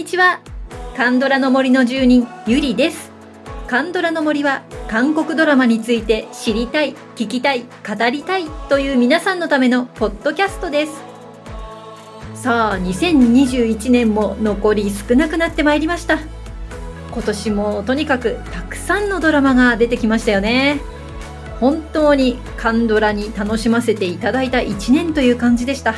[0.00, 0.40] にちは。
[0.96, 3.12] カンドラの森の住人ゆりです。
[3.66, 10.92] カンドラの森は韓国ドラマについて知りたい聞きたい語りたいという皆さんのためのポッドキャストです。
[12.32, 16.18] さあ2021年も残り少なくなってまいりました。
[17.12, 20.80] 今年もとにかくたくさんのドラマが出てきましたよね。
[21.60, 25.92] 本当にカンドラに楽しませていただいた1年という感じでした。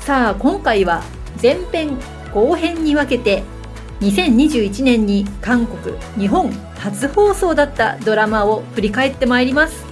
[0.00, 1.02] さあ今回は
[1.42, 1.98] 前編
[2.32, 3.42] 後編に分けて
[4.00, 9.84] 2021年に韓国日本初放送だったドラマを振り返ってまいります。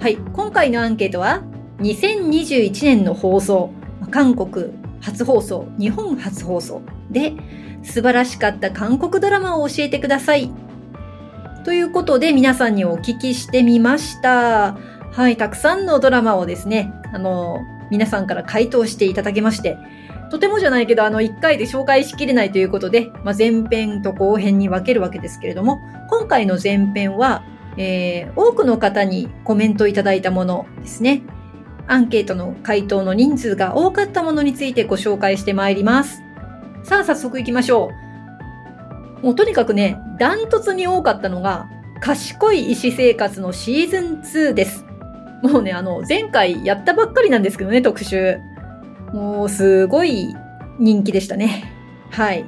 [0.00, 1.42] はい今回のアンケートは
[1.78, 3.70] 2021年の放送
[4.10, 4.77] 韓国
[5.08, 7.32] 初放送日本初放送で
[7.82, 10.50] 素晴らしかった韓国ドラマを教えてください。
[11.64, 14.76] ということで皆さんにお聞きしてみました。
[15.12, 17.58] はい、たくさんのドラマをですね、あの、
[17.90, 19.76] 皆さんから回答していただけまして、
[20.30, 27.42] とてもじゃないけど、あの、1回で紹介しきれないということで、まあ、前編と後編に分けるわけですけれども、今回の前編は、
[27.76, 31.22] えー、多くの方にコメントいただいたものですね。
[31.88, 36.22] アンケートの回答の人数が多かったものについてご紹介してまいります。
[36.84, 37.90] さあ、早速行きましょ
[39.22, 39.26] う。
[39.26, 41.68] もうとにかくね、ダントツに多かったのが、
[42.00, 44.84] 賢い医師生活のシーズン2です。
[45.42, 48.38] もうね、あの、前回やったばっかりなんですけどね、特集。
[49.12, 50.34] もう、すごい
[50.78, 51.72] 人気でしたね。
[52.10, 52.44] はい。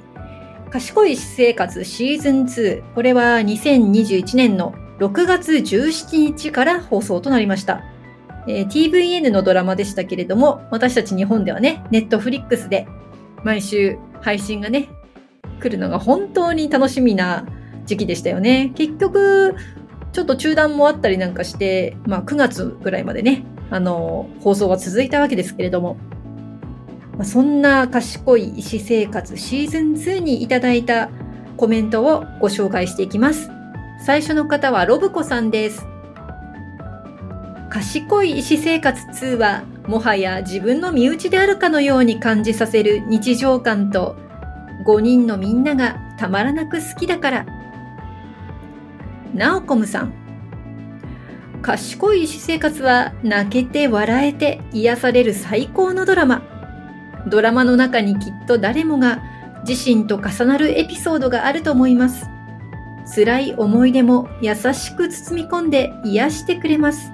[0.70, 2.94] 賢い医師生活シーズン2。
[2.94, 7.82] これは2021年の6月17日から放送となりました。
[8.46, 12.86] えー、TVN のドラマでしたけれども、私たち日本ではね、ネットフリックスで
[13.44, 14.88] 毎週配信がね、
[15.60, 17.46] 来るのが本当に楽しみな
[17.86, 18.72] 時期でしたよね。
[18.74, 19.54] 結局、
[20.12, 25.96] ちょっと中断もあったりなんかして、まあ9月ぐらいまでね、あの、放送が続いたわけですけれども、
[27.16, 31.10] まあ、そんな賢い医師生活シーズン2にいただいた
[31.56, 33.50] コメントをご紹介していきます。
[34.04, 35.86] 最初の方はロブコさんです。
[37.70, 44.16] 賢い医師生活2はもはや自分の身内であるかのように感じさせる日常感と
[44.84, 47.46] 5人のみんながたまらなく好きだから。
[49.34, 50.12] ナオコムさん。
[51.62, 56.42] 賢い医師生活は泣けて笑えて癒される最高のドラマ。
[57.28, 59.22] ドラマの中にきっと誰もが
[59.68, 62.26] 自身と重なるエピソードがあると思います。
[63.14, 67.12] 辛い思い出も優しく包み込んで癒してくれます。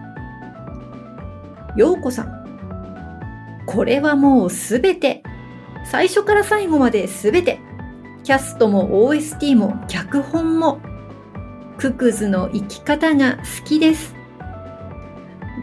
[1.76, 3.64] ようこさん。
[3.66, 5.22] これはもうすべて。
[5.84, 7.60] 最初から最後まですべて。
[8.24, 10.80] キャストも OST も脚本も。
[11.76, 14.14] ククズの生き方が好きです。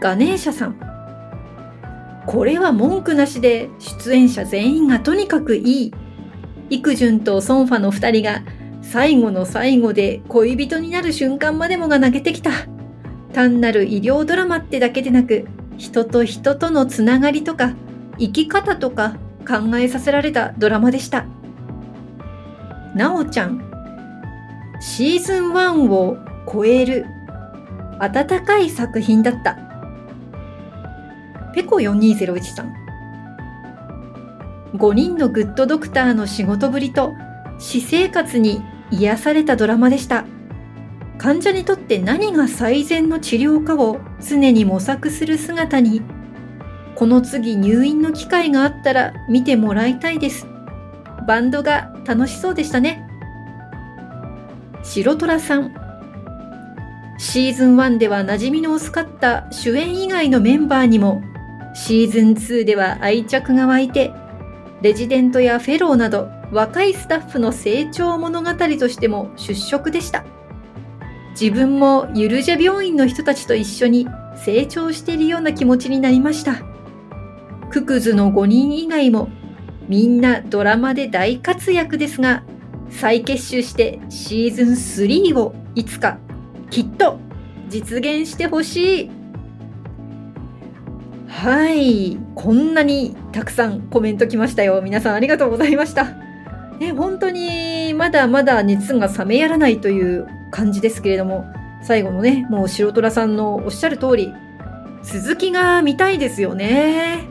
[0.00, 0.78] ガネーシャさん。
[2.26, 5.94] これは文句なしで出演者全員がとにかくいい。
[6.70, 8.42] イクジュンとソンファの二人が
[8.82, 12.50] 最後の最後で恋人になる瞬間までもが投げてきた。
[13.32, 15.46] 単なる医療ドラマってだけでなく、
[15.76, 17.74] 人と人とのつながりとか
[18.18, 21.26] 生き方とか考えさせられたドラマでした。
[22.94, 23.60] なおちゃん、
[24.80, 26.16] シーズン1を
[26.50, 27.06] 超える
[27.98, 29.58] 温かい作品だった。
[31.54, 32.74] ペコ4201さん。
[34.74, 37.12] 5人のグッドドクターの仕事ぶりと
[37.58, 40.24] 私生活に癒されたドラマでした。
[41.18, 46.02] 患者にとって何が最善の治療かを常に模索する姿に、
[46.94, 50.46] この次入院の機会があったら見てもらいたいです。
[51.26, 53.06] バンドが楽しそうでしたね。
[54.82, 55.74] 白虎さん。
[57.16, 61.22] シーズン1では馴染みの薄かった主演以外のメンバーにも、
[61.74, 64.12] シーズン2では愛着が湧いて、
[64.82, 70.24] レジデントやフェローなど若いスタッフの成長物語としても出色でした。
[71.38, 76.62] 自分もゆるじゃ病院の人たちと一緒に成長しているような気持ちになりました。
[77.70, 79.28] ククズの5人以外も
[79.88, 82.44] みんなドラマで大活躍ですが、
[82.88, 86.18] 再結集してシーズン3をいつか
[86.70, 87.18] きっと
[87.68, 89.10] 実現してほしい。
[91.26, 92.16] はい。
[92.36, 94.80] こんなにたくさんコメント来ましたよ。
[94.82, 96.06] 皆さんありがとうございました。
[96.78, 101.46] ね、本当にまだまだ熱が冷めやらないという感じですけれども、
[101.82, 104.32] 最後のね、もう白虎さんのおっしゃる通り、
[105.02, 107.28] 続きが見たいですよね。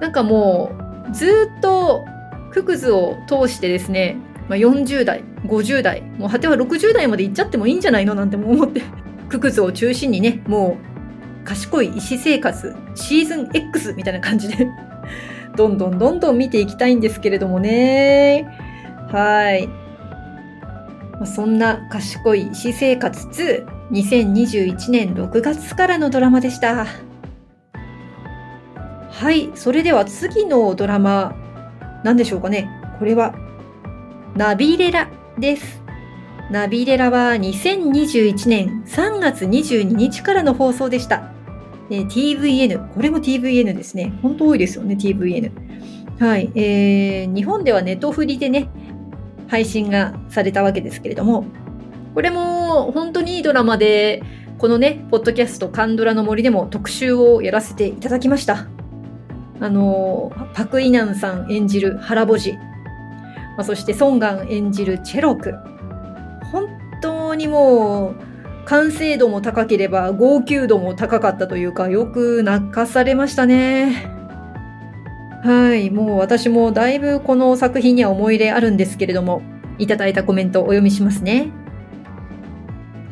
[0.00, 0.72] なんかも
[1.08, 2.04] う、ずっと
[2.50, 4.16] ククズを通してですね、
[4.48, 8.82] まあ、40代、50代、もう果ては60代まで行っちゃってもいいんじゃないのなんても思って、
[9.28, 10.76] ククズを中心にね、も
[11.42, 14.66] う賢い医師生活シーズン X みたいな感じで
[15.56, 18.46] どんどんどんどん見ていきたいんですけれどもね。
[19.10, 19.68] はい。
[21.24, 26.86] そんな賢い私生活2、2021年6月からのドラマでした。
[29.10, 31.34] はい、それでは次のドラマ、
[32.04, 32.68] 何でしょうかね。
[32.98, 33.34] これは、
[34.34, 35.82] ナビレラです。
[36.50, 41.35] ナビレラは2021年3月22日からの放送でした。
[41.90, 44.12] TVN、これも TVN ですね。
[44.22, 45.50] 本当多いですよね、TVN。
[46.18, 48.68] はい、えー、日本ではネトフリでね、
[49.48, 51.44] 配信がされたわけですけれども、
[52.14, 54.22] これも本当にいいドラマで、
[54.58, 58.66] このね、ポッドキャストカンドラの森でも特集をやらせていただきました。
[59.60, 62.60] あの、パク・イナンさん演じる原ボジ、ま
[63.58, 65.54] あ、そしてソンガン演じるチェロク。
[66.50, 66.68] 本
[67.02, 68.25] 当にもう、
[68.66, 74.12] 完成度も高ければ号泣度も高かったというか、よく泣かされましたね。
[75.44, 79.42] はい、もう私もだいぶこの作品には思い入れあるんですけれども、
[79.78, 81.52] いただいたコメントをお読みしますね。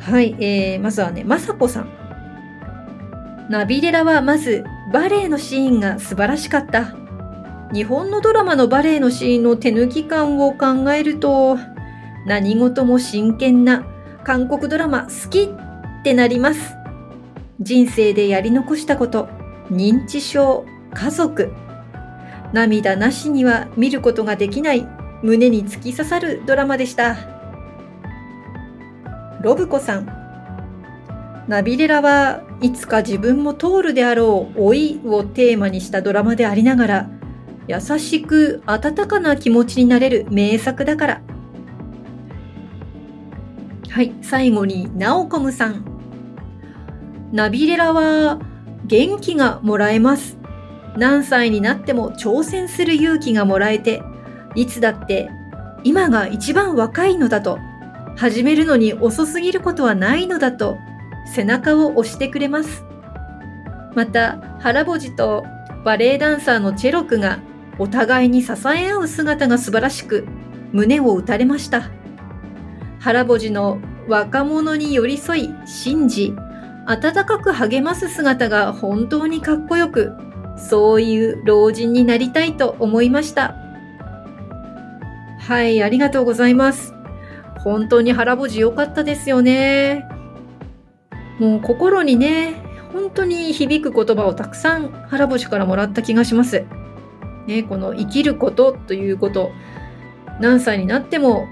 [0.00, 1.88] はい、えー、まずはね、まさこさん。
[3.48, 6.96] ナビレラはまずバレエのシーンが素晴らしかった。
[7.72, 11.56] 日本のドラマのバレエのシーンの手抜き感を考えると、
[12.26, 13.86] 何事も真剣な
[14.24, 16.74] 韓国ドラマ好きってなります。
[17.60, 19.28] 人生でやり残したこと、
[19.70, 21.52] 認知症、家族、
[22.54, 24.88] 涙なしには見ることができない
[25.22, 27.16] 胸に突き刺さるドラマでした。
[29.42, 30.06] ロブコさん。
[31.46, 37.10] ナビレラはいつか自分も通るであろう老いをテーマにしたドラマでありながら、
[37.68, 41.33] 優しく温かな気持ちになれる名作だから。
[43.94, 45.84] はい、最後に、ナオコムさん。
[47.30, 48.40] ナビレラは
[48.86, 50.36] 元気がもらえます。
[50.96, 54.02] 何歳になっても挑戦する勇気がもらえて、
[54.56, 55.30] いつだって
[55.84, 57.60] 今が一番若いのだと、
[58.16, 60.76] 始めるのに遅すぎることはないのだと、
[61.32, 62.82] 背中を押してくれます。
[63.94, 65.44] また、原ぼじと
[65.84, 67.38] バレエダンサーのチェロクが
[67.78, 70.26] お互いに支え合う姿が素晴らしく、
[70.72, 71.92] 胸を打たれました。
[73.04, 76.34] 原ぼじの若者に寄り添い、信じ、
[76.86, 80.14] 温かく励ます姿が本当にかっこよく、
[80.56, 83.56] そういう老人になりたいと思いました。
[85.38, 86.94] はい、ありがとうございます。
[87.58, 90.08] 本当に腹ぼじ良かったですよね。
[91.38, 92.54] もう心にね、
[92.94, 96.64] 本当に響く言葉をたくさん腹ぼじからもらった気がします。
[97.46, 99.50] ね、この生きることということ、
[100.40, 101.46] 何歳になっても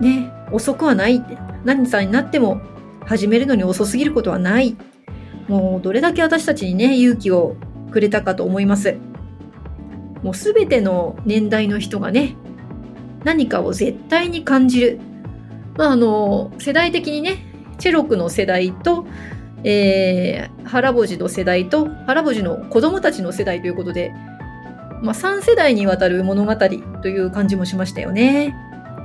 [0.00, 2.60] ね、遅くはないって、何歳になっても
[3.04, 4.76] 始めるのに遅すぎることはない。
[5.48, 7.56] もうどれだけ私たちにね、勇気を
[7.90, 8.96] くれたかと思います。
[10.22, 12.36] もうすべての年代の人がね、
[13.24, 15.00] 何かを絶対に感じる。
[15.76, 17.44] まあ、あの、世代的にね、
[17.78, 19.06] チェロクの世代と、
[19.64, 24.12] えー、原ぼじの世代と、原ぼじの子供たちの世代ということで、
[25.02, 28.54] まあ、3世代にわたる物語という感じもしましたよね。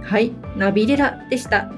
[0.06, 1.70] はい、ナビレラでした。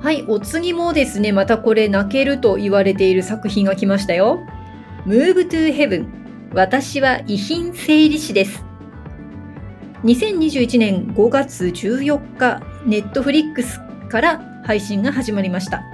[0.00, 4.46] はい、お次もですね、またこれ泣けると言われている作品が来ましたよ。
[5.06, 6.08] Move to Heaven
[6.52, 8.64] 私は遺品整理士です
[10.02, 15.84] 2021年5月14日ネットフリックスから配信が始まりました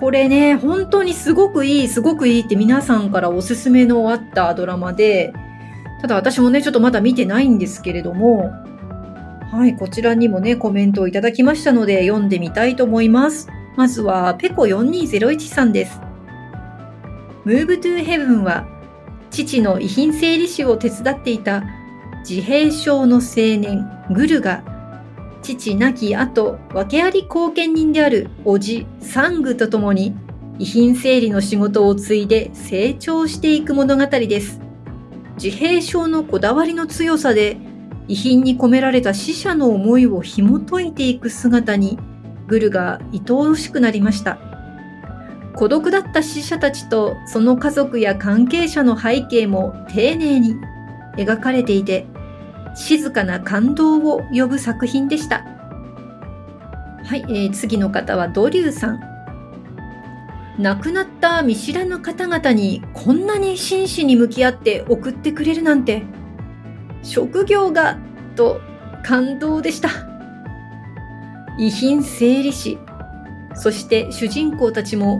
[0.00, 5.32] これね本当にすごくいいすごくいいって皆さんからおすすめのあったドラマで
[6.02, 8.50] ただ私もねちょっとまだ見てないんですけれども
[9.52, 16.00] はいこちらにもねコメントをいただきましたので読んでみたいと思いますまずはペコ4201さんです
[17.46, 18.66] Move to Heaven は
[19.30, 21.62] 父の遺品整理士を手伝っていた
[22.28, 24.64] 自閉症の青年グルが
[25.40, 30.16] 父亡き後訳あり後見人である叔父サングと共に
[30.58, 34.61] 遺品整理の仕事を継いで成長していく物語です。
[35.36, 37.56] 自閉症のこだわりの強さで
[38.08, 41.98] 遺品に込められた死者の思いを紐解いていく姿に
[42.48, 44.38] グルが愛おしくなりました。
[45.54, 50.56] 孤独だった死者たちとその家族や関係者の背景も丁寧に
[51.16, 52.06] 描かれていて
[52.74, 55.44] 静かな感動を呼ぶ作品でした。
[57.04, 59.11] はい、えー、次の方はドリューさん。
[60.58, 66.02] 亡くなった見知らぬ方々にこんなに真摯に向き合って送ってくれるなんて
[67.02, 67.98] 職業が
[68.36, 68.60] と
[69.02, 69.90] 感動でした。
[71.58, 72.78] 遺品整理士、
[73.54, 75.18] そして主人公たちも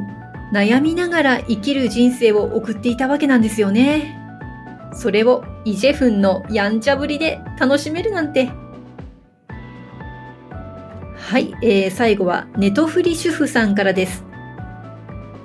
[0.53, 4.19] 悩みながら生きる人生を送っていたわけなんですよね。
[4.95, 8.51] それをイジェフンのやんちゃぶりで楽しめるなんて。
[11.17, 14.32] はい、えー、最後はネトフリ主婦さんからです。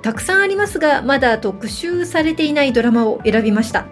[0.01, 3.88] たくさんありますが、まだ特集されていないドラマを選びました。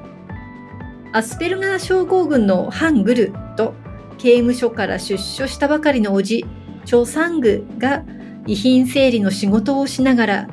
[1.12, 3.74] アスペルガー症候群のハングルと
[4.18, 6.46] 刑務所から出所したばかりのおじ、
[6.86, 8.04] チョ・サングが
[8.48, 10.48] 遺品整理の仕事をしながら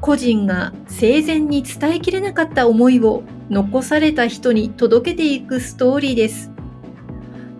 [0.00, 6.50] 個人が生前に伝えきれなかった思いを残された人に届けていくストーリーです。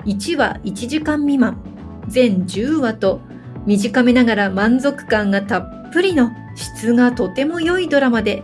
[0.05, 1.63] 1話1時間未満、
[2.09, 3.21] 全10話と
[3.67, 8.43] 短めながら満足感がたっぷりの質がとても良いドラマで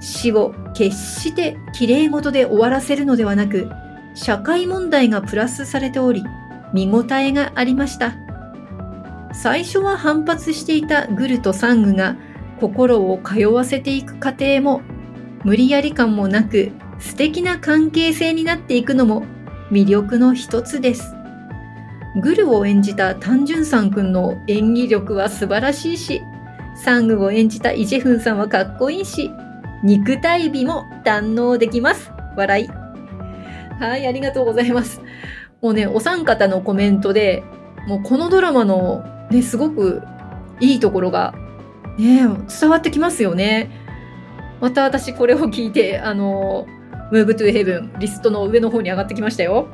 [0.00, 3.70] 死を決して綺麗事で終わらせるのではなく
[4.14, 6.24] 社会問題がプラスされており
[6.72, 8.14] 見応えがありました。
[9.34, 12.16] 最初は反発していたグルとサングが
[12.60, 14.82] 心を通わせていく過程も
[15.44, 19.24] 無理やり感もなく素敵な関係性になっていくのも
[19.70, 21.14] 魅力の一つです。
[22.20, 26.22] グルを演じたタンジュンさんくんの演技力は素晴らしいし、
[26.74, 29.30] サングを演じたイジェフンさんはかっこいいし、
[29.84, 32.10] 肉体美も堪能できます。
[32.36, 32.68] 笑い。
[33.78, 35.00] はい、ありがとうございます。
[35.60, 37.42] もうね、お三方のコメントで、
[37.86, 40.02] もうこのドラマのね、すごく
[40.60, 41.34] いいところが、
[41.98, 42.28] ね、
[42.60, 43.70] 伝わってきますよね。
[44.60, 46.66] また私これを聞いて、あの、
[47.12, 49.68] Move to Heaven リストの上の方に上がってきましたよ。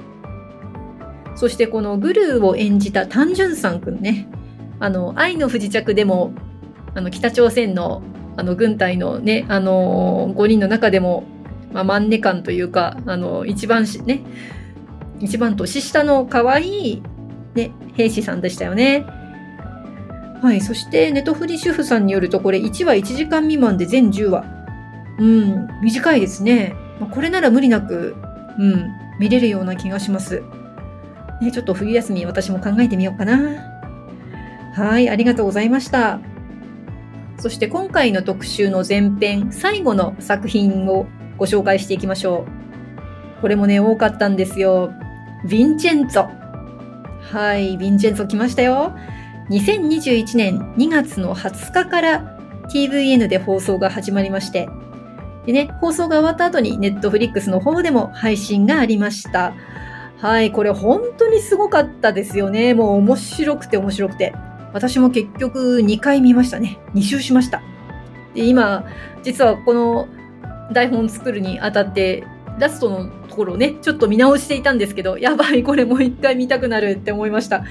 [1.37, 4.29] そしてこのグルーを演じたタンジュンさんくんね。
[4.81, 6.33] あの、愛の不時着でも、
[6.95, 8.03] あの、北朝鮮の、
[8.37, 11.25] あの、軍隊のね、あの5人の中でも、
[11.73, 14.23] まあ、マンネ感というか、あの、一番し、ね、
[15.21, 17.03] 一番年下の可愛い、
[17.55, 19.05] ね、兵士さんでしたよね。
[20.43, 20.61] はい。
[20.61, 24.45] そして、ネトフリ主婦さんによると、これ1話1時間未満で全10話。
[25.19, 26.75] うん、短いですね。
[27.01, 28.15] まあ、これなら無理なく、
[28.59, 30.43] うん、見れるような気がします。
[31.41, 33.39] ね、ちょっと冬休み私も考えてみようかな。
[34.75, 36.21] はい、ありがとうございました。
[37.39, 42.45] そして今回の特集の前編、最後の作品をご紹介していきましょ
[43.39, 43.41] う。
[43.41, 44.91] これもね、多かったんですよ。
[45.47, 46.29] ヴィンチェンツォ。
[47.21, 48.93] はい、ヴィンチェンツォ来ましたよ。
[49.51, 52.39] 2021年2月の20日から
[52.73, 54.69] TVN で放送が始まりまして、
[55.47, 59.55] でね、放送が終わった後に Netflix の方でも配信がありました。
[60.17, 62.75] はい、これ本当にすごかったですよね。
[62.75, 64.35] もう面白くて面白くて。
[64.73, 66.79] 私も結局2回見ましたね。
[66.95, 67.63] 2周しました。
[68.35, 68.85] で、今、
[69.23, 70.09] 実はこの
[70.73, 72.25] 台本作るにあたって、
[72.59, 77.65] ラストのところをね、ちょっと見直していたんですけど、やばい、これもう一回見たくなるって思いました。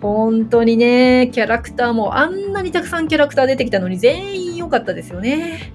[0.00, 5.72] 本当にね、キャラクターもあんなにたくさんキャラクター出てきたのに全員良かったですよね。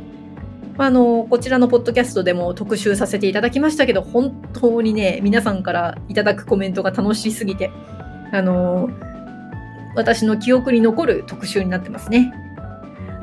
[0.78, 7.72] あの、こちらのポッドキャストでも特集させていただきましたけど、本当にね、皆さんからいただくコメントが楽しすぎて、
[8.32, 8.90] あの、
[9.96, 12.34] 私の記憶に残る特集になってますね。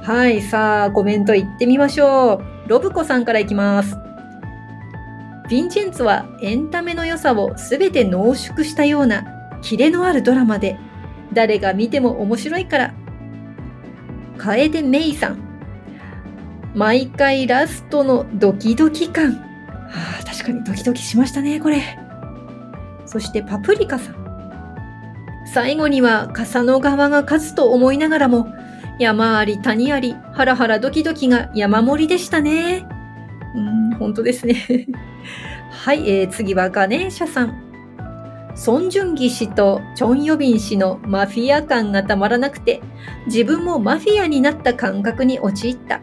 [0.02, 2.68] はい、さあ、コメントいってみましょう。
[2.68, 3.96] ロブコさんからいきます。
[5.48, 9.24] ヴィンチェンツはエンタメの良さを全て濃縮したような
[9.60, 10.78] キレのあるドラマで、
[11.32, 12.94] 誰が見ても面白いから。
[14.38, 15.38] 楓メイさん。
[16.74, 19.34] 毎回ラストのドキドキ感。
[19.34, 21.82] はあ、確かにドキドキしましたね、これ。
[23.04, 24.21] そしてパプリカさん。
[25.52, 28.48] 最後には笠の側が勝つと思いながらも、
[28.98, 32.86] 山あり谷あり、ハラハラドキドキが山盛りでしたね。
[33.54, 34.56] うん、本当ですね。
[35.70, 37.62] はい、えー、次はガネーシャさん。
[38.54, 42.80] ソン・ジュンギ氏とチョン・ヨビン氏のマフィア感がたまらなくて、
[43.26, 46.00] 自分もマフィアになった感覚に陥った。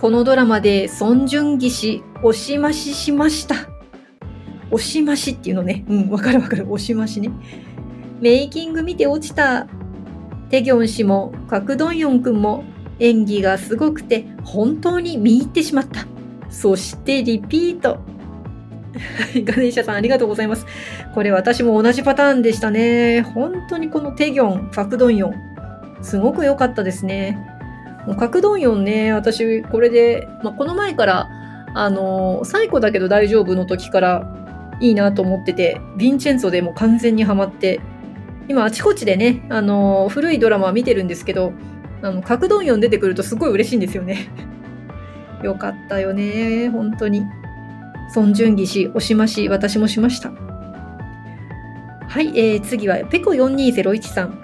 [0.00, 3.54] このドラマでソン・ジュンギ氏、押し増ししました。
[4.72, 5.84] 押し増しっていうのね。
[5.88, 6.64] うん、わかるわかる。
[6.72, 7.30] 押し増しね。
[8.20, 9.66] メイキング見て落ちた。
[10.50, 12.64] テギョン氏も、カクドンヨン君も
[12.98, 16.06] 演技がすごくて本当に見入ってしまった。
[16.50, 17.98] そしてリピート。
[19.34, 20.66] ガネーシャさんありがとうございます。
[21.14, 23.22] これ私も同じパターンでしたね。
[23.22, 25.34] 本当にこのテギョン、ファクドンヨン、
[26.02, 27.38] すごく良かったですね。
[28.06, 31.28] もうカクドンヨンね、私これで、まあ、この前から、
[31.74, 37.80] あのー、最古だけど大丈夫の時からいいなと思ってて、ヴィンチェンツォでも完全にハマって、
[38.50, 41.52] 今あちこちでね、あのー、古いドラマは見てるんですけど、
[42.02, 44.28] あの、角ドンヨン出てくるとすごい嬉しいんですよね。
[45.44, 47.22] よかったよね、本当に。
[48.16, 50.32] 孫淳義氏、押しまし、私もしました。
[52.08, 54.36] はい、えー、次はペコ4201さん。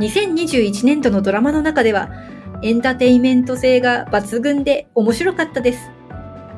[0.00, 2.10] 2021年度のドラマの中では、
[2.64, 5.92] エンターテインメント性が抜群で面白かったです。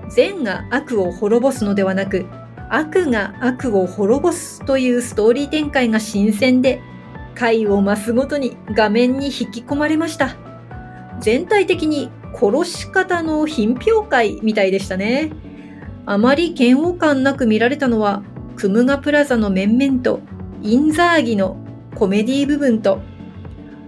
[0.08, 2.24] 善が悪を滅ぼすのではなく、
[2.70, 6.80] 悪が悪を滅ぼすというストーリー展開が新鮮で、
[7.34, 10.36] 回を増すごとに画面に引き込まれました。
[11.20, 15.32] 全体的に殺し方の品評会みたいでしたね。
[16.06, 18.22] あまり嫌悪感なく見られたのは、
[18.56, 20.20] クムガプラザの面々と
[20.62, 21.56] インザーギの
[21.94, 23.00] コメディ部分と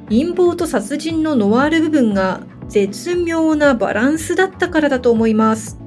[0.09, 5.79] 陰謀と殺人のノワール部分が絶妙なバランスだったからだと思います。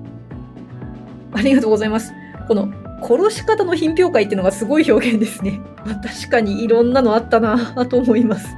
[1.34, 2.14] ありがとうございます。
[2.48, 5.60] この殺し方の品評会っていうのがすごい表現ですね。
[5.86, 8.56] まあ、確かにいろんなのあったな と思います。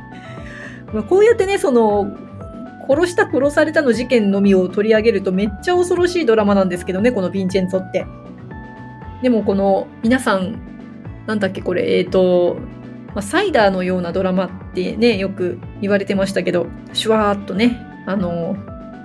[0.93, 2.11] まあ、こうやってね、その、
[2.89, 8.05] 殺した殺されたの事件のみを取り上げるとめっちゃ恐ろしいドラマなんですけどね、このヴィンチェンツォって。
[9.21, 10.59] でもこの皆さん、
[11.27, 12.57] なんだっけこれ、えっ、ー、と、
[13.13, 18.55] まあ、サイダーのようなドラマってね、よく言われてましたけど、シュワーっとね、あの、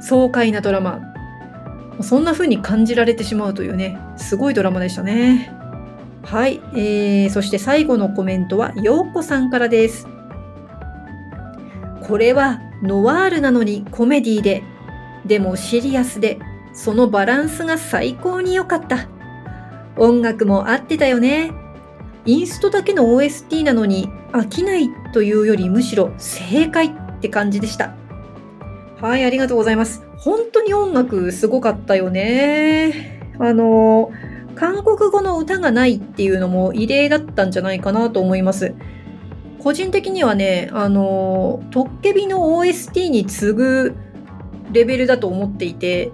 [0.00, 1.00] 爽快なドラマ。
[2.00, 5.52] そんな風に感じられてしまうというね、すごいドラマでしたね。
[6.22, 10.06] はい、えー、そして最後のコメントは、ようこさんからです。
[12.02, 14.62] これはノワールなのにコメディで、
[15.24, 16.38] でもシリアスで、
[16.72, 19.08] そのバランスが最高に良かった。
[19.96, 21.52] 音楽も合ってたよね。
[22.26, 27.94] インストだけの OST なのに飽きないというよりむしろ正解って感じでした。
[29.00, 30.05] はい、ありがとうございます。
[30.18, 33.20] 本当に音楽すごかったよね。
[33.38, 34.10] あの、
[34.54, 38.74] 韓国語の歌がないっていうのも異例だったんじゃないかなと思います。
[39.62, 43.96] 個人的にはね、あの、トッケビの OST に次ぐ
[44.72, 46.12] レベルだと思っていて、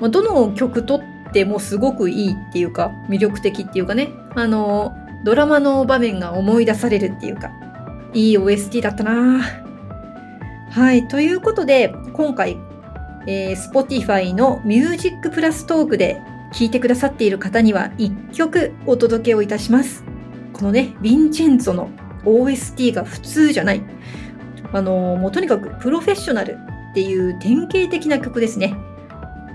[0.00, 1.00] まあ、どの曲とっ
[1.32, 4.92] てもすごくいいっていうか、魅力的っていうかね、あの、
[5.24, 7.50] ドラマの場面が思い出されるっていうか、
[8.14, 9.42] いい OST だったな
[10.70, 12.56] はい、ということで、今回、
[13.26, 16.20] えー、Spotify の Music プラストークで
[16.52, 20.04] 聴いてくださっている方には1曲お届けをいたします。
[20.52, 21.90] このね、ヴィンチェンゾの
[22.24, 23.82] OST が普通じゃない。
[24.72, 26.58] あのー、もうとにかくプロフェッショナル
[26.90, 28.74] っていう典型的な曲ですね。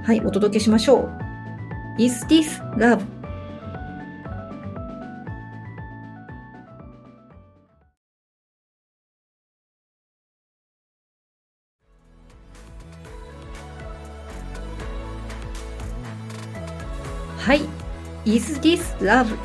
[0.03, 1.10] はい、お届けしましょ
[1.97, 2.01] う。
[2.01, 3.20] Is This Love?
[18.59, 19.37] This Love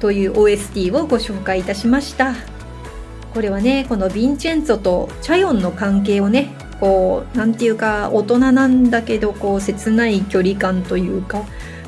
[0.00, 2.34] という OST をご紹介いたしました。
[3.34, 11.44] これはね、このヴィンチェンツォとチャヨンの関係をね、こう、なんていうか、大人なんだけど、こう、切ない距離感というか、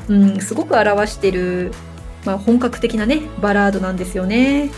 [0.07, 1.71] うん、すごく表してる、
[2.25, 4.69] まあ、本格的なね、バラードなんですよね。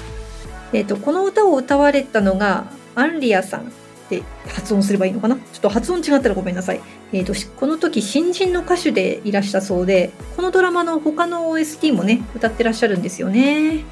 [0.73, 3.71] えっ、ー、と、この歌を歌われたのが、アンリアさん
[4.19, 5.36] って発音すればいいのかな？
[5.36, 6.82] ちょっと発音違ったらごめんなさい。
[7.13, 13.76] えーと、この時新人の歌手でいらしたそうでこのドラマの他の OST もね歌ってらっしゃるんですよね。
[13.78, 13.84] い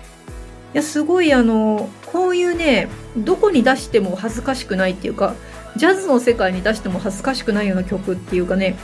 [0.73, 5.33] やすごいあのこういうねどこに出しても恥ずかしくないっていうか
[5.75, 8.77] ジャズの世界に出しても恥ずかしくないような曲っていうかね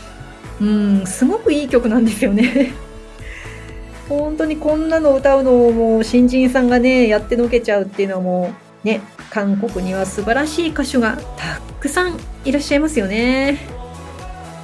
[0.60, 2.74] うんすごくいい曲なんですよね。
[4.10, 13.58] 本当にこんなの歌うのをもう新人さんがねやってのけちゃうっていうのはもうね韓国には素晴らしい歌手がたくさんいらっしゃいますよね。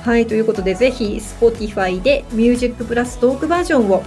[0.03, 4.03] はい、ということで、ぜひ Spotify で Music プラストークバージョンを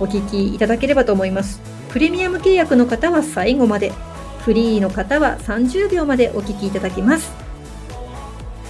[0.00, 1.60] お聴きいただければと思います。
[1.90, 3.92] プレミアム契約の方は最後まで、
[4.40, 7.32] フリーの方は30秒までお聴きいただけます。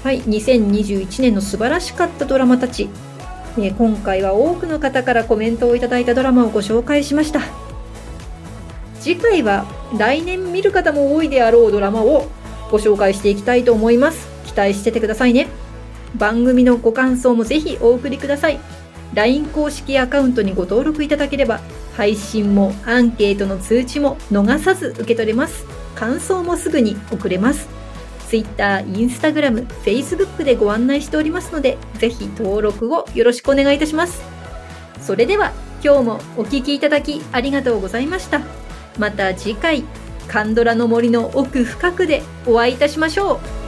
[0.03, 2.88] はい、2021年の素晴らしかったドラマたち。
[3.59, 7.40] え今回は多くの方からコメントをいただいたドラマをご紹介しました。
[9.01, 9.66] 次回は
[9.99, 12.27] 来年見る方も多いであろうドラマを
[12.70, 14.29] ご紹介していきたいと思います。
[14.46, 15.49] 期待しててくださいね。
[16.14, 18.59] 番組のご感想もぜひお送りください。
[19.14, 21.61] LINE 公式アカウントにご登録いただければ、
[21.96, 25.64] 配信もアンケートの通知も逃さず受け取れます。
[25.94, 27.68] 感想もすぐに送れます。
[28.29, 34.22] Twitter、Instagram、Facebook でご案内しておりますので、ぜひ登録をよろしくお願いいたします。
[35.01, 38.65] それでは、今日もお聴きいただきありがとうございました。
[38.99, 39.85] また次回、
[40.29, 43.65] カンドラの森の奥深くでお会いいたしましょう。